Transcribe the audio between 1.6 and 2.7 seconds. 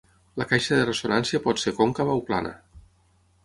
ser còncava o plana.